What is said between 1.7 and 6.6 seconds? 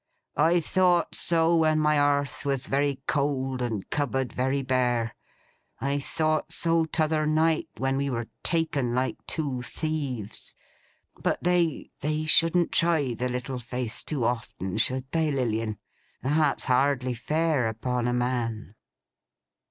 my hearth was very cold, and cupboard very bare. I thought